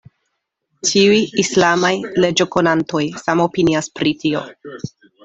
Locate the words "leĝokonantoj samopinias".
2.25-3.91